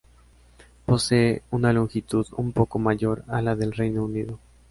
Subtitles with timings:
[0.87, 4.39] Posee una longitud un poco mayor a la del Reino Unido.